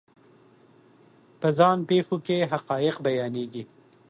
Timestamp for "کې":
2.25-2.49